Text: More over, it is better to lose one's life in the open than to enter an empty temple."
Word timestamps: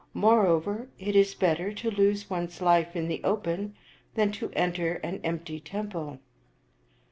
More 0.15 0.47
over, 0.47 0.89
it 0.97 1.15
is 1.15 1.35
better 1.35 1.71
to 1.73 1.91
lose 1.91 2.27
one's 2.27 2.59
life 2.59 2.95
in 2.95 3.07
the 3.07 3.23
open 3.23 3.75
than 4.15 4.31
to 4.31 4.49
enter 4.53 4.95
an 5.03 5.21
empty 5.23 5.59
temple." 5.59 6.17